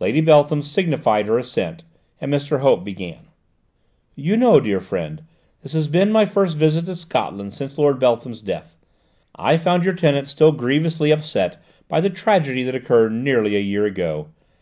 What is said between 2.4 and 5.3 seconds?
Hope began. "You know, dear friend,